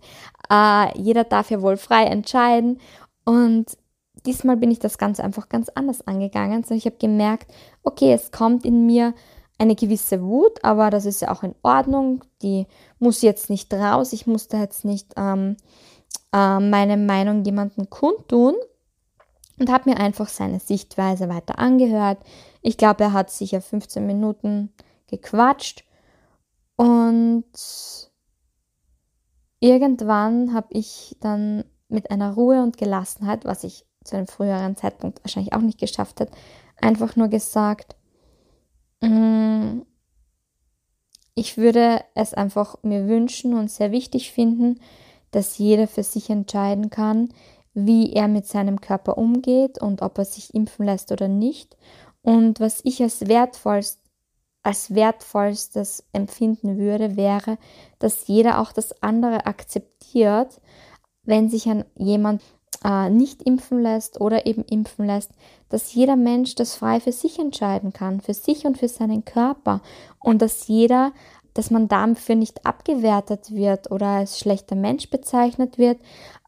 äh, 0.49 0.97
jeder 0.97 1.25
darf 1.25 1.51
ja 1.51 1.61
wohl 1.61 1.75
frei 1.75 2.05
entscheiden. 2.05 2.79
Und 3.25 3.77
diesmal 4.25 4.55
bin 4.55 4.71
ich 4.71 4.79
das 4.79 4.97
Ganze 4.97 5.25
einfach 5.25 5.49
ganz 5.49 5.67
anders 5.69 6.07
angegangen. 6.07 6.63
So, 6.63 6.73
ich 6.75 6.85
habe 6.85 6.95
gemerkt, 6.97 7.51
okay, 7.83 8.13
es 8.13 8.31
kommt 8.31 8.65
in 8.65 8.85
mir 8.85 9.13
eine 9.57 9.75
gewisse 9.75 10.21
Wut, 10.21 10.63
aber 10.63 10.89
das 10.89 11.05
ist 11.05 11.21
ja 11.21 11.31
auch 11.31 11.43
in 11.43 11.55
Ordnung. 11.63 12.23
Die 12.41 12.67
muss 12.99 13.21
jetzt 13.21 13.49
nicht 13.49 13.73
raus. 13.73 14.13
Ich 14.13 14.27
muss 14.27 14.47
da 14.47 14.59
jetzt 14.59 14.85
nicht 14.85 15.13
ähm, 15.17 15.57
äh, 16.33 16.59
meine 16.59 16.97
Meinung 16.97 17.43
jemandem 17.43 17.89
kundtun 17.89 18.55
und 19.59 19.71
habe 19.71 19.89
mir 19.89 19.97
einfach 19.97 20.27
seine 20.27 20.59
Sichtweise 20.59 21.29
weiter 21.29 21.59
angehört. 21.59 22.19
Ich 22.61 22.77
glaube, 22.77 23.05
er 23.05 23.13
hat 23.13 23.31
sicher 23.31 23.61
15 23.61 24.05
Minuten 24.05 24.73
gequatscht 25.07 25.83
und 26.75 27.45
irgendwann 29.59 30.53
habe 30.53 30.67
ich 30.71 31.17
dann 31.19 31.63
mit 31.89 32.11
einer 32.11 32.33
Ruhe 32.33 32.61
und 32.61 32.77
Gelassenheit, 32.77 33.45
was 33.45 33.63
ich 33.63 33.85
zu 34.03 34.15
einem 34.15 34.27
früheren 34.27 34.75
Zeitpunkt 34.75 35.23
wahrscheinlich 35.23 35.53
auch 35.53 35.61
nicht 35.61 35.79
geschafft 35.79 36.19
hätte, 36.19 36.33
einfach 36.79 37.15
nur 37.15 37.27
gesagt, 37.27 37.95
ich 41.35 41.57
würde 41.57 42.01
es 42.15 42.33
einfach 42.33 42.81
mir 42.81 43.07
wünschen 43.07 43.53
und 43.53 43.69
sehr 43.69 43.91
wichtig 43.91 44.31
finden, 44.31 44.79
dass 45.31 45.57
jeder 45.57 45.87
für 45.87 46.03
sich 46.03 46.29
entscheiden 46.29 46.89
kann, 46.89 47.29
wie 47.73 48.13
er 48.13 48.27
mit 48.27 48.47
seinem 48.47 48.81
Körper 48.81 49.19
umgeht 49.19 49.79
und 49.79 50.01
ob 50.01 50.17
er 50.17 50.25
sich 50.25 50.55
impfen 50.55 50.85
lässt 50.85 51.11
oder 51.11 51.27
nicht. 51.27 51.77
Und 52.23 52.59
was 52.59 52.81
ich 52.83 53.03
als 53.03 53.27
wertvollst, 53.27 53.99
als 54.63 54.95
wertvollstes 54.95 56.03
empfinden 56.11 56.79
würde, 56.79 57.15
wäre, 57.15 57.59
dass 57.99 58.27
jeder 58.27 58.59
auch 58.59 58.71
das 58.71 59.03
andere 59.03 59.45
akzeptiert, 59.45 60.59
wenn 61.21 61.49
sich 61.49 61.69
an 61.69 61.85
jemand 61.95 62.41
äh, 62.83 63.09
nicht 63.09 63.41
impfen 63.43 63.81
lässt 63.81 64.21
oder 64.21 64.45
eben 64.45 64.63
impfen 64.63 65.05
lässt, 65.05 65.31
dass 65.69 65.93
jeder 65.93 66.15
Mensch 66.15 66.55
das 66.55 66.75
frei 66.75 66.99
für 66.99 67.11
sich 67.11 67.39
entscheiden 67.39 67.93
kann, 67.93 68.21
für 68.21 68.33
sich 68.33 68.65
und 68.65 68.77
für 68.77 68.87
seinen 68.87 69.25
Körper 69.25 69.81
und 70.19 70.41
dass 70.41 70.67
jeder, 70.67 71.11
dass 71.53 71.71
man 71.71 71.87
dafür 71.87 72.35
nicht 72.35 72.65
abgewertet 72.65 73.51
wird 73.51 73.91
oder 73.91 74.07
als 74.07 74.39
schlechter 74.39 74.75
Mensch 74.75 75.09
bezeichnet 75.09 75.77
wird, 75.77 75.99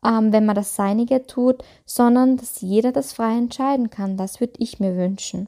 ähm, 0.06 0.32
wenn 0.32 0.46
man 0.46 0.56
das 0.56 0.76
Seinige 0.76 1.26
tut, 1.26 1.64
sondern 1.86 2.38
dass 2.38 2.62
jeder 2.62 2.92
das 2.92 3.14
frei 3.14 3.38
entscheiden 3.38 3.90
kann. 3.90 4.18
Das 4.18 4.40
würde 4.40 4.54
ich 4.60 4.80
mir 4.80 4.96
wünschen. 4.96 5.48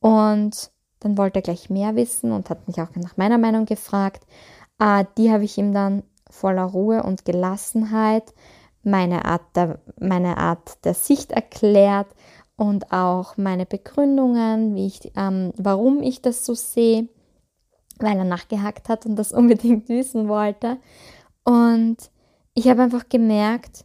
Und 0.00 0.70
dann 1.00 1.18
wollte 1.18 1.40
er 1.40 1.42
gleich 1.42 1.68
mehr 1.68 1.96
wissen 1.96 2.32
und 2.32 2.48
hat 2.48 2.68
mich 2.68 2.80
auch 2.80 2.94
nach 2.94 3.16
meiner 3.16 3.38
Meinung 3.38 3.66
gefragt. 3.66 4.24
Äh, 4.78 5.04
die 5.18 5.32
habe 5.32 5.44
ich 5.44 5.58
ihm 5.58 5.74
dann 5.74 6.04
voller 6.30 6.64
Ruhe 6.64 7.02
und 7.02 7.24
Gelassenheit 7.24 8.32
meine 8.82 9.24
Art 9.24 9.42
der, 9.54 9.80
meine 9.98 10.36
Art 10.36 10.84
der 10.84 10.94
Sicht 10.94 11.32
erklärt 11.32 12.08
und 12.56 12.92
auch 12.92 13.36
meine 13.36 13.66
Begründungen, 13.66 14.74
wie 14.74 14.86
ich, 14.86 15.12
ähm, 15.16 15.52
warum 15.56 16.02
ich 16.02 16.22
das 16.22 16.44
so 16.44 16.54
sehe, 16.54 17.08
weil 17.98 18.18
er 18.18 18.24
nachgehakt 18.24 18.88
hat 18.88 19.06
und 19.06 19.16
das 19.16 19.32
unbedingt 19.32 19.88
wissen 19.88 20.28
wollte. 20.28 20.78
Und 21.44 21.96
ich 22.54 22.68
habe 22.68 22.82
einfach 22.82 23.08
gemerkt, 23.08 23.84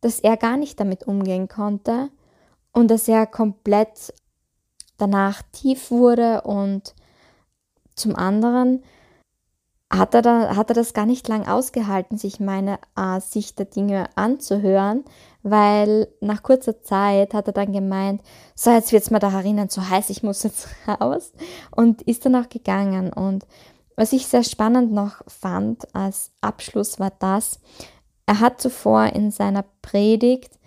dass 0.00 0.20
er 0.20 0.36
gar 0.36 0.56
nicht 0.56 0.78
damit 0.78 1.04
umgehen 1.04 1.48
konnte 1.48 2.10
und 2.72 2.90
dass 2.90 3.08
er 3.08 3.26
komplett 3.26 4.12
danach 4.98 5.42
tief 5.52 5.90
wurde 5.90 6.42
und 6.42 6.94
zum 7.94 8.14
anderen 8.14 8.82
hat 9.90 10.14
er, 10.14 10.22
da, 10.22 10.56
hat 10.56 10.70
er 10.70 10.74
das 10.74 10.94
gar 10.94 11.06
nicht 11.06 11.28
lang 11.28 11.46
ausgehalten, 11.46 12.18
sich 12.18 12.40
meine 12.40 12.78
äh, 12.96 13.20
Sicht 13.20 13.58
der 13.58 13.66
Dinge 13.66 14.08
anzuhören, 14.16 15.04
weil 15.42 16.08
nach 16.20 16.42
kurzer 16.42 16.82
Zeit 16.82 17.34
hat 17.34 17.46
er 17.46 17.52
dann 17.52 17.72
gemeint, 17.72 18.20
so 18.56 18.70
jetzt 18.70 18.92
wird 18.92 19.04
es 19.04 19.10
mir 19.10 19.20
da 19.20 19.30
herinnen 19.30 19.68
zu 19.68 19.88
heiß, 19.88 20.10
ich 20.10 20.22
muss 20.22 20.42
jetzt 20.42 20.68
raus 20.88 21.32
und 21.74 22.02
ist 22.02 22.26
dann 22.26 22.34
auch 22.34 22.48
gegangen. 22.48 23.12
Und 23.12 23.46
was 23.94 24.12
ich 24.12 24.26
sehr 24.26 24.42
spannend 24.42 24.92
noch 24.92 25.22
fand 25.28 25.94
als 25.94 26.32
Abschluss 26.40 26.98
war 26.98 27.12
das, 27.18 27.60
er 28.26 28.40
hat 28.40 28.60
zuvor 28.60 29.04
in 29.14 29.30
seiner 29.30 29.64
Predigt 29.82 30.58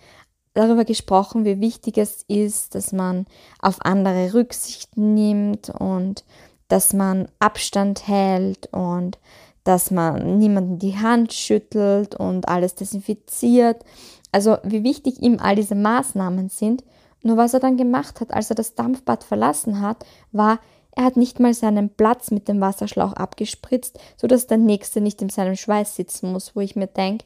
darüber 0.54 0.84
gesprochen, 0.84 1.44
wie 1.44 1.60
wichtig 1.60 1.98
es 1.98 2.24
ist, 2.26 2.74
dass 2.74 2.92
man 2.92 3.26
auf 3.60 3.84
andere 3.84 4.32
Rücksicht 4.32 4.96
nimmt 4.96 5.68
und 5.68 6.24
dass 6.70 6.92
man 6.92 7.28
Abstand 7.38 8.06
hält 8.06 8.72
und 8.72 9.18
dass 9.64 9.90
man 9.90 10.38
niemanden 10.38 10.78
die 10.78 10.96
Hand 10.96 11.32
schüttelt 11.32 12.14
und 12.14 12.48
alles 12.48 12.74
desinfiziert. 12.74 13.84
Also 14.32 14.56
wie 14.62 14.84
wichtig 14.84 15.20
ihm 15.20 15.38
all 15.40 15.56
diese 15.56 15.74
Maßnahmen 15.74 16.48
sind. 16.48 16.84
Nur 17.22 17.36
was 17.36 17.52
er 17.52 17.60
dann 17.60 17.76
gemacht 17.76 18.20
hat, 18.20 18.32
als 18.32 18.48
er 18.50 18.56
das 18.56 18.74
Dampfbad 18.74 19.24
verlassen 19.24 19.80
hat, 19.80 20.06
war, 20.32 20.60
er 20.92 21.04
hat 21.04 21.16
nicht 21.16 21.40
mal 21.40 21.52
seinen 21.52 21.90
Platz 21.90 22.30
mit 22.30 22.48
dem 22.48 22.60
Wasserschlauch 22.60 23.12
abgespritzt, 23.12 23.98
sodass 24.16 24.46
der 24.46 24.58
Nächste 24.58 25.00
nicht 25.00 25.20
in 25.20 25.28
seinem 25.28 25.56
Schweiß 25.56 25.96
sitzen 25.96 26.32
muss, 26.32 26.56
wo 26.56 26.60
ich 26.60 26.76
mir 26.76 26.86
denke, 26.86 27.24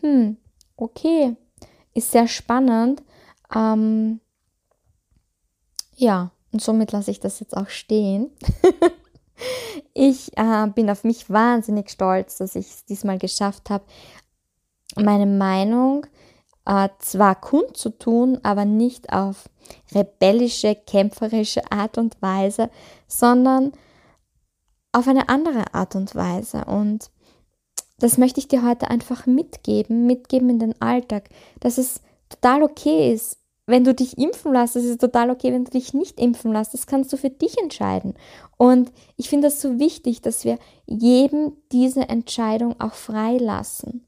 hm, 0.00 0.38
okay, 0.76 1.36
ist 1.94 2.10
sehr 2.10 2.26
spannend. 2.26 3.02
Ähm, 3.54 4.20
ja, 5.94 6.30
und 6.58 6.62
somit 6.62 6.90
lasse 6.90 7.12
ich 7.12 7.20
das 7.20 7.38
jetzt 7.38 7.56
auch 7.56 7.68
stehen. 7.68 8.32
ich 9.94 10.36
äh, 10.36 10.66
bin 10.74 10.90
auf 10.90 11.04
mich 11.04 11.30
wahnsinnig 11.30 11.88
stolz, 11.88 12.38
dass 12.38 12.56
ich 12.56 12.66
es 12.66 12.84
diesmal 12.84 13.16
geschafft 13.16 13.70
habe, 13.70 13.84
meine 14.96 15.26
Meinung 15.26 16.04
äh, 16.66 16.88
zwar 16.98 17.40
kundzutun, 17.40 18.40
aber 18.42 18.64
nicht 18.64 19.12
auf 19.12 19.48
rebellische, 19.94 20.74
kämpferische 20.74 21.70
Art 21.70 21.96
und 21.96 22.20
Weise, 22.20 22.70
sondern 23.06 23.70
auf 24.90 25.06
eine 25.06 25.28
andere 25.28 25.72
Art 25.74 25.94
und 25.94 26.16
Weise. 26.16 26.64
Und 26.64 27.12
das 28.00 28.18
möchte 28.18 28.40
ich 28.40 28.48
dir 28.48 28.64
heute 28.66 28.90
einfach 28.90 29.26
mitgeben, 29.26 30.06
mitgeben 30.06 30.50
in 30.50 30.58
den 30.58 30.82
Alltag, 30.82 31.28
dass 31.60 31.78
es 31.78 32.00
total 32.28 32.64
okay 32.64 33.12
ist, 33.12 33.38
wenn 33.68 33.84
du 33.84 33.94
dich 33.94 34.16
impfen 34.16 34.52
lässt, 34.52 34.76
das 34.76 34.84
ist 34.84 35.00
total 35.00 35.30
okay, 35.30 35.52
wenn 35.52 35.64
du 35.64 35.70
dich 35.70 35.92
nicht 35.92 36.18
impfen 36.18 36.52
lässt, 36.52 36.72
das 36.72 36.86
kannst 36.86 37.12
du 37.12 37.18
für 37.18 37.28
dich 37.28 37.58
entscheiden. 37.58 38.14
Und 38.56 38.90
ich 39.16 39.28
finde 39.28 39.48
das 39.48 39.60
so 39.60 39.78
wichtig, 39.78 40.22
dass 40.22 40.44
wir 40.44 40.58
jedem 40.86 41.52
diese 41.70 42.08
Entscheidung 42.08 42.80
auch 42.80 42.94
freilassen. 42.94 44.06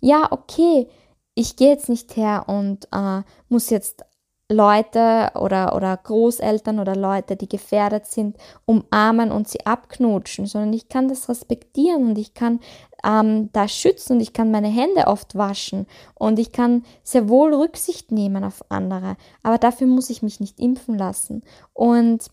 Ja, 0.00 0.32
okay, 0.32 0.88
ich 1.34 1.56
gehe 1.56 1.68
jetzt 1.68 1.90
nicht 1.90 2.16
her 2.16 2.44
und 2.48 2.88
äh, 2.90 3.20
muss 3.48 3.68
jetzt 3.68 4.04
Leute 4.50 5.30
oder, 5.34 5.74
oder 5.74 5.96
Großeltern 5.96 6.78
oder 6.78 6.96
Leute, 6.96 7.36
die 7.36 7.48
gefährdet 7.48 8.06
sind, 8.06 8.36
umarmen 8.64 9.30
und 9.30 9.48
sie 9.48 9.64
abknutschen, 9.66 10.46
sondern 10.46 10.72
ich 10.72 10.88
kann 10.88 11.08
das 11.08 11.28
respektieren 11.28 12.06
und 12.08 12.18
ich 12.18 12.34
kann 12.34 12.60
ähm, 13.04 13.50
da 13.52 13.68
schützen 13.68 14.14
und 14.14 14.20
ich 14.20 14.32
kann 14.32 14.50
meine 14.50 14.68
Hände 14.68 15.06
oft 15.06 15.34
waschen 15.36 15.86
und 16.14 16.38
ich 16.38 16.52
kann 16.52 16.84
sehr 17.02 17.28
wohl 17.28 17.54
Rücksicht 17.54 18.12
nehmen 18.12 18.44
auf 18.44 18.64
andere. 18.68 19.16
Aber 19.42 19.58
dafür 19.58 19.86
muss 19.86 20.10
ich 20.10 20.22
mich 20.22 20.40
nicht 20.40 20.60
impfen 20.60 20.96
lassen. 20.96 21.42
Und 21.72 22.30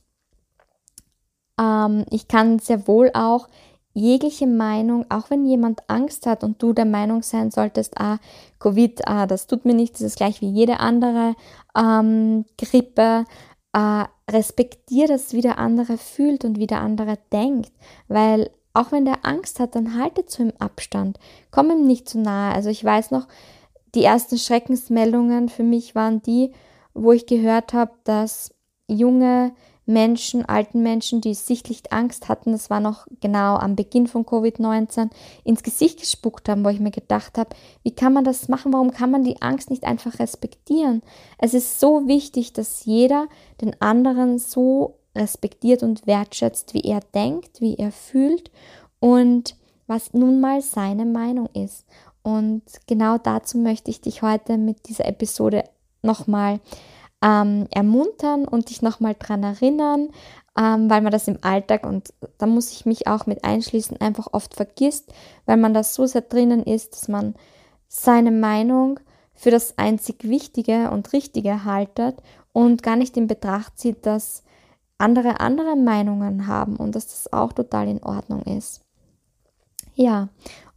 ähm, 1.59 2.05
ich 2.09 2.27
kann 2.27 2.59
sehr 2.59 2.87
wohl 2.87 3.11
auch 3.13 3.47
jegliche 3.93 4.47
Meinung, 4.47 5.05
auch 5.09 5.29
wenn 5.29 5.45
jemand 5.45 5.81
Angst 5.89 6.25
hat 6.25 6.43
und 6.43 6.61
du 6.61 6.73
der 6.73 6.85
Meinung 6.85 7.23
sein 7.23 7.51
solltest, 7.51 7.99
ah, 7.99 8.19
Covid, 8.59 9.07
ah, 9.07 9.25
das 9.25 9.47
tut 9.47 9.65
mir 9.65 9.73
nichts, 9.73 9.99
das 9.99 10.07
ist 10.07 10.17
gleich 10.17 10.41
wie 10.41 10.49
jede 10.49 10.79
andere 10.79 11.35
ähm, 11.75 12.45
Grippe, 12.57 13.25
äh, 13.73 14.03
respektier 14.31 15.07
das, 15.07 15.33
wie 15.33 15.41
der 15.41 15.57
andere 15.57 15.97
fühlt 15.97 16.45
und 16.45 16.59
wie 16.59 16.67
der 16.67 16.81
andere 16.81 17.17
denkt, 17.31 17.71
weil 18.07 18.49
auch 18.79 18.91
wenn 18.93 19.05
der 19.05 19.25
Angst 19.25 19.59
hat, 19.59 19.75
dann 19.75 19.97
halte 19.99 20.25
zu 20.25 20.41
ihm 20.43 20.53
Abstand. 20.57 21.19
Komm 21.51 21.69
ihm 21.69 21.85
nicht 21.85 22.07
zu 22.07 22.19
nahe. 22.19 22.53
Also 22.53 22.69
ich 22.69 22.83
weiß 22.83 23.11
noch, 23.11 23.27
die 23.93 24.03
ersten 24.03 24.37
Schreckensmeldungen 24.37 25.49
für 25.49 25.63
mich 25.63 25.95
waren 25.95 26.21
die, 26.21 26.53
wo 26.93 27.11
ich 27.11 27.25
gehört 27.25 27.73
habe, 27.73 27.91
dass 28.05 28.55
junge 28.87 29.51
Menschen, 29.85 30.45
alten 30.45 30.83
Menschen, 30.83 31.19
die 31.19 31.33
sichtlich 31.33 31.91
Angst 31.91 32.29
hatten, 32.29 32.51
das 32.51 32.69
war 32.69 32.79
noch 32.79 33.07
genau 33.21 33.55
am 33.55 33.75
Beginn 33.75 34.05
von 34.07 34.23
Covid-19, 34.23 35.09
ins 35.43 35.63
Gesicht 35.63 35.99
gespuckt 35.99 36.47
haben, 36.47 36.63
wo 36.63 36.69
ich 36.69 36.79
mir 36.79 36.91
gedacht 36.91 37.37
habe, 37.39 37.55
wie 37.83 37.95
kann 37.95 38.13
man 38.13 38.23
das 38.23 38.47
machen? 38.47 38.71
Warum 38.71 38.91
kann 38.91 39.09
man 39.09 39.23
die 39.23 39.41
Angst 39.41 39.71
nicht 39.71 39.83
einfach 39.83 40.19
respektieren? 40.19 41.01
Es 41.39 41.55
ist 41.55 41.79
so 41.79 42.07
wichtig, 42.07 42.53
dass 42.53 42.85
jeder 42.85 43.27
den 43.61 43.81
anderen 43.81 44.37
so 44.37 44.98
respektiert 45.19 45.83
und 45.83 46.07
wertschätzt, 46.07 46.73
wie 46.73 46.81
er 46.81 47.01
denkt, 47.13 47.61
wie 47.61 47.75
er 47.75 47.91
fühlt 47.91 48.49
und 48.99 49.55
was 49.87 50.13
nun 50.13 50.39
mal 50.39 50.61
seine 50.61 51.05
Meinung 51.05 51.49
ist. 51.53 51.85
Und 52.21 52.63
genau 52.87 53.17
dazu 53.17 53.57
möchte 53.57 53.91
ich 53.91 54.01
dich 54.01 54.21
heute 54.21 54.57
mit 54.57 54.87
dieser 54.87 55.05
Episode 55.05 55.63
nochmal 56.01 56.59
ähm, 57.21 57.67
ermuntern 57.71 58.45
und 58.45 58.69
dich 58.69 58.81
nochmal 58.81 59.15
dran 59.17 59.43
erinnern, 59.43 60.09
ähm, 60.57 60.89
weil 60.89 61.01
man 61.01 61.11
das 61.11 61.27
im 61.27 61.39
Alltag 61.41 61.85
und 61.85 62.13
da 62.37 62.45
muss 62.45 62.71
ich 62.71 62.85
mich 62.85 63.07
auch 63.07 63.25
mit 63.25 63.43
einschließen, 63.43 63.99
einfach 63.99 64.27
oft 64.31 64.55
vergisst, 64.55 65.11
weil 65.45 65.57
man 65.57 65.73
da 65.73 65.83
so 65.83 66.05
sehr 66.05 66.21
drinnen 66.21 66.63
ist, 66.63 66.93
dass 66.93 67.07
man 67.07 67.35
seine 67.87 68.31
Meinung 68.31 68.99
für 69.33 69.51
das 69.51 69.77
einzig 69.77 70.23
Wichtige 70.23 70.91
und 70.91 71.13
Richtige 71.13 71.63
haltet 71.63 72.17
und 72.53 72.83
gar 72.83 72.95
nicht 72.95 73.17
in 73.17 73.27
Betracht 73.27 73.79
zieht, 73.79 74.05
dass 74.05 74.43
andere 74.99 75.39
andere 75.39 75.75
Meinungen 75.75 76.47
haben 76.47 76.75
und 76.75 76.95
dass 76.95 77.07
das 77.07 77.33
auch 77.33 77.53
total 77.53 77.87
in 77.87 78.03
Ordnung 78.03 78.43
ist. 78.43 78.81
Ja, 79.95 80.29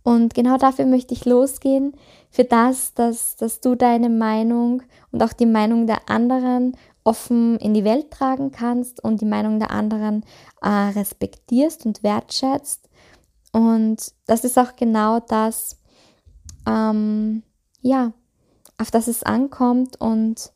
und 0.02 0.34
genau 0.34 0.56
dafür 0.56 0.86
möchte 0.86 1.14
ich 1.14 1.24
losgehen, 1.24 1.94
für 2.30 2.44
das, 2.44 2.94
dass, 2.94 3.36
dass 3.36 3.60
du 3.60 3.74
deine 3.74 4.08
Meinung 4.08 4.82
und 5.12 5.22
auch 5.22 5.32
die 5.32 5.46
Meinung 5.46 5.86
der 5.86 6.08
anderen 6.08 6.76
offen 7.04 7.58
in 7.58 7.74
die 7.74 7.84
Welt 7.84 8.10
tragen 8.10 8.52
kannst 8.52 9.02
und 9.02 9.20
die 9.20 9.26
Meinung 9.26 9.58
der 9.58 9.70
anderen 9.70 10.24
äh, 10.62 10.68
respektierst 10.68 11.84
und 11.84 12.02
wertschätzt. 12.02 12.88
Und 13.52 14.12
das 14.26 14.44
ist 14.44 14.58
auch 14.58 14.76
genau 14.76 15.20
das, 15.20 15.78
ähm, 16.66 17.42
ja, 17.80 18.12
auf 18.78 18.90
das 18.90 19.08
es 19.08 19.22
ankommt 19.22 20.00
und 20.00 20.51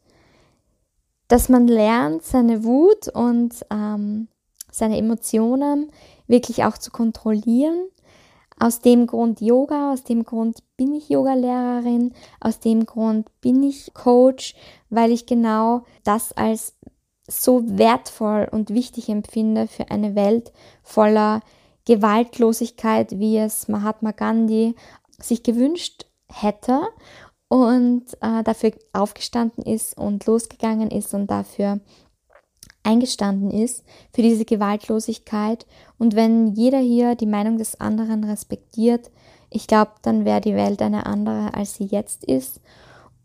dass 1.29 1.49
man 1.49 1.67
lernt, 1.67 2.23
seine 2.23 2.65
Wut 2.65 3.09
und 3.09 3.55
ähm, 3.71 4.29
seine 4.71 4.99
Emotionen 4.99 5.91
wirklich 6.27 6.65
auch 6.65 6.79
zu 6.79 6.91
kontrollieren. 6.91 7.89
Aus 8.59 8.81
dem 8.81 9.07
Grund 9.07 9.41
Yoga, 9.41 9.93
aus 9.93 10.05
dem 10.05 10.25
Grund 10.25 10.63
bin 10.77 10.95
ich 10.95 11.11
Yogalehrerin, 11.11 12.15
aus 12.41 12.59
dem 12.59 12.87
Grund 12.87 13.29
bin 13.41 13.63
ich 13.63 13.93
Coach, 13.93 14.55
weil 14.89 15.11
ich 15.11 15.27
genau 15.27 15.83
das 16.05 16.33
als 16.33 16.75
so 17.29 17.63
wertvoll 17.79 18.49
und 18.51 18.71
wichtig 18.71 19.09
empfinde 19.09 19.67
für 19.67 19.91
eine 19.91 20.15
Welt 20.15 20.53
voller 20.83 21.41
Gewaltlosigkeit, 21.85 23.19
wie 23.19 23.37
es 23.37 23.69
Mahatma 23.69 24.13
Gandhi 24.13 24.75
sich 25.19 25.43
gewünscht 25.43 26.07
hätte 26.29 26.83
und 27.49 28.05
äh, 28.21 28.43
dafür 28.43 28.73
aufgestanden 28.93 29.65
ist 29.65 29.97
und 29.97 30.27
losgegangen 30.27 30.91
ist 30.91 31.15
und 31.15 31.31
dafür 31.31 31.81
eingestanden 32.83 33.51
ist 33.51 33.85
für 34.15 34.23
diese 34.23 34.45
Gewaltlosigkeit. 34.45 35.67
Und 35.99 36.15
wenn 36.15 36.49
jeder 36.49 36.79
hier 36.79 37.15
die 37.15 37.27
Meinung 37.27 37.59
des 37.59 37.81
anderen 37.81 38.25
respektiert, 38.25 39.11
ich 39.51 39.67
glaube, 39.67 39.93
dann 40.03 40.25
wäre 40.25 40.41
die 40.41 40.55
Welt 40.55 40.81
eine 40.83 41.07
andere, 41.07 41.55
als 41.55 41.77
sie 41.77 41.85
jetzt 41.85 42.25
ist. 42.25 42.61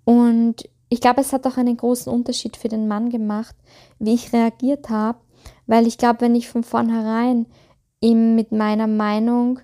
Und 0.03 0.69
ich 0.89 0.99
glaube, 0.99 1.21
es 1.21 1.31
hat 1.31 1.45
auch 1.47 1.57
einen 1.57 1.77
großen 1.77 2.11
Unterschied 2.11 2.57
für 2.57 2.67
den 2.67 2.87
Mann 2.87 3.09
gemacht, 3.09 3.55
wie 3.99 4.13
ich 4.13 4.33
reagiert 4.33 4.89
habe, 4.89 5.19
weil 5.65 5.87
ich 5.87 5.97
glaube, 5.97 6.21
wenn 6.21 6.35
ich 6.35 6.49
von 6.49 6.63
vornherein 6.63 7.45
ihm 8.01 8.35
mit 8.35 8.51
meiner 8.51 8.87
Meinung 8.87 9.59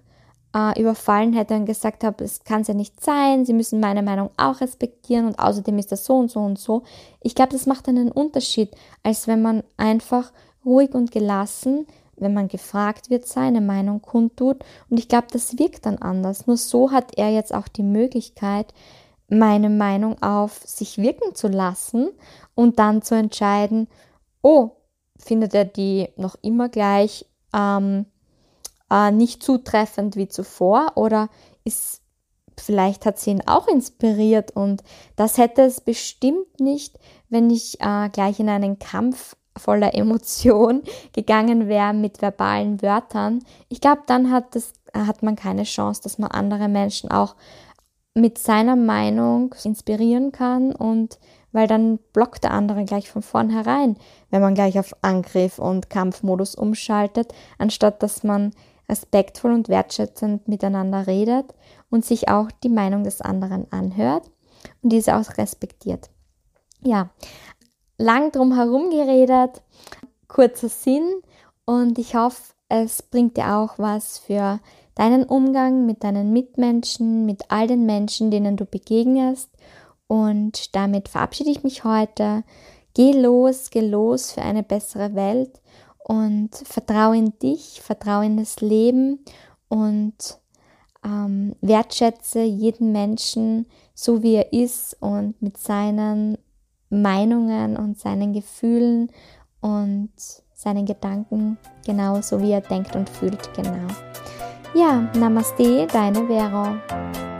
äh, 0.57 0.79
überfallen 0.79 1.33
hätte 1.33 1.53
und 1.53 1.65
gesagt 1.65 2.03
habe, 2.03 2.23
es 2.23 2.43
kann 2.43 2.61
es 2.61 2.67
ja 2.67 2.73
nicht 2.73 3.03
sein, 3.03 3.45
sie 3.45 3.53
müssen 3.53 3.79
meine 3.79 4.01
Meinung 4.01 4.31
auch 4.37 4.59
respektieren 4.59 5.27
und 5.27 5.37
außerdem 5.37 5.77
ist 5.77 5.91
das 5.91 6.05
so 6.05 6.15
und 6.15 6.31
so 6.31 6.39
und 6.39 6.57
so. 6.57 6.81
Ich 7.21 7.35
glaube, 7.35 7.51
das 7.51 7.67
macht 7.67 7.87
einen 7.87 8.11
Unterschied, 8.11 8.71
als 9.03 9.27
wenn 9.27 9.41
man 9.41 9.63
einfach 9.77 10.31
ruhig 10.65 10.95
und 10.95 11.11
gelassen, 11.11 11.85
wenn 12.15 12.33
man 12.33 12.47
gefragt 12.47 13.11
wird, 13.11 13.27
seine 13.27 13.61
Meinung 13.61 14.01
kundtut. 14.01 14.63
Und 14.89 14.97
ich 14.97 15.07
glaube, 15.07 15.27
das 15.31 15.59
wirkt 15.59 15.85
dann 15.85 15.99
anders. 15.99 16.47
Nur 16.47 16.57
so 16.57 16.91
hat 16.91 17.15
er 17.15 17.29
jetzt 17.29 17.53
auch 17.53 17.67
die 17.67 17.83
Möglichkeit, 17.83 18.73
meine 19.29 19.69
Meinung 19.69 20.21
auf 20.23 20.61
sich 20.65 20.97
wirken 20.97 21.35
zu 21.35 21.47
lassen 21.49 22.09
und 22.55 22.79
dann 22.79 23.03
zu 23.03 23.13
entscheiden, 23.13 23.87
oh, 24.41 24.71
findet 25.19 25.53
er 25.53 25.65
die 25.65 26.09
noch 26.15 26.35
immer 26.41 26.69
gleich 26.69 27.25
ähm, 27.53 28.05
äh, 28.91 29.11
nicht 29.11 29.43
zutreffend 29.43 30.15
wie 30.15 30.27
zuvor 30.27 30.93
oder 30.95 31.29
ist 31.63 32.01
vielleicht 32.59 33.05
hat 33.05 33.19
sie 33.19 33.31
ihn 33.31 33.43
auch 33.45 33.67
inspiriert 33.67 34.51
und 34.51 34.83
das 35.15 35.37
hätte 35.37 35.61
es 35.61 35.81
bestimmt 35.81 36.59
nicht, 36.59 36.97
wenn 37.29 37.49
ich 37.49 37.79
äh, 37.81 38.09
gleich 38.09 38.39
in 38.39 38.49
einen 38.49 38.79
Kampf 38.79 39.35
voller 39.55 39.93
Emotion 39.93 40.83
gegangen 41.13 41.67
wäre 41.67 41.93
mit 41.93 42.21
verbalen 42.21 42.81
Wörtern. 42.81 43.43
Ich 43.69 43.81
glaube, 43.81 44.01
dann 44.07 44.31
hat, 44.31 44.55
das, 44.55 44.73
hat 44.93 45.23
man 45.23 45.35
keine 45.35 45.63
Chance, 45.63 46.01
dass 46.03 46.17
man 46.17 46.31
andere 46.31 46.67
Menschen 46.67 47.11
auch 47.11 47.35
mit 48.13 48.39
seiner 48.39 48.75
Meinung 48.75 49.53
inspirieren 49.63 50.31
kann 50.31 50.73
und 50.73 51.19
weil 51.51 51.67
dann 51.67 51.99
blockt 52.13 52.43
der 52.43 52.51
andere 52.51 52.83
gleich 52.83 53.09
von 53.09 53.21
vornherein, 53.21 53.97
wenn 54.29 54.41
man 54.41 54.53
gleich 54.53 54.77
auf 54.79 54.95
Angriff 55.01 55.59
und 55.59 55.89
Kampfmodus 55.89 56.55
umschaltet, 56.55 57.33
anstatt 57.57 58.03
dass 58.03 58.23
man 58.23 58.53
respektvoll 58.89 59.53
und 59.53 59.69
wertschätzend 59.69 60.47
miteinander 60.47 61.07
redet 61.07 61.53
und 61.89 62.05
sich 62.05 62.29
auch 62.29 62.49
die 62.63 62.69
Meinung 62.69 63.03
des 63.03 63.21
anderen 63.21 63.71
anhört 63.71 64.29
und 64.81 64.91
diese 64.91 65.15
auch 65.15 65.37
respektiert. 65.37 66.09
Ja, 66.81 67.09
lang 67.97 68.31
drum 68.31 68.55
herum 68.55 68.89
geredet, 68.89 69.61
kurzer 70.27 70.69
Sinn 70.69 71.21
und 71.65 71.97
ich 71.99 72.15
hoffe, 72.15 72.53
es 72.69 73.01
bringt 73.01 73.37
dir 73.37 73.55
auch 73.55 73.77
was 73.77 74.19
für 74.19 74.59
deinen 74.95 75.23
Umgang 75.23 75.85
mit 75.85 76.03
deinen 76.03 76.33
Mitmenschen, 76.33 77.25
mit 77.25 77.43
all 77.49 77.67
den 77.67 77.85
Menschen, 77.85 78.31
denen 78.31 78.57
du 78.57 78.65
begegnest. 78.65 79.49
Und 80.07 80.75
damit 80.75 81.07
verabschiede 81.07 81.51
ich 81.51 81.63
mich 81.63 81.83
heute. 81.83 82.43
Geh 82.93 83.11
los, 83.11 83.69
geh 83.69 83.81
los 83.81 84.31
für 84.31 84.41
eine 84.41 84.63
bessere 84.63 85.13
Welt 85.13 85.61
und 86.07 86.55
vertraue 86.55 87.17
in 87.17 87.37
dich, 87.39 87.81
vertraue 87.81 88.25
in 88.25 88.37
das 88.37 88.61
Leben 88.61 89.19
und 89.67 90.39
ähm, 91.03 91.53
wertschätze 91.59 92.43
jeden 92.43 92.93
Menschen 92.93 93.65
so 93.93 94.23
wie 94.23 94.35
er 94.35 94.53
ist 94.53 94.95
und 95.01 95.41
mit 95.41 95.57
seinen 95.57 96.37
Meinungen 96.89 97.75
und 97.75 97.99
seinen 97.99 98.31
Gefühlen 98.31 99.11
und 99.59 100.11
seinen 100.53 100.85
Gedanken 100.85 101.57
genauso 101.85 102.41
wie 102.41 102.51
er 102.51 102.61
denkt 102.61 102.95
und 102.95 103.09
fühlt, 103.09 103.53
genau. 103.53 103.87
Ja, 104.73 105.11
Namaste, 105.13 105.87
deine 105.87 106.25
Vero. 106.25 107.36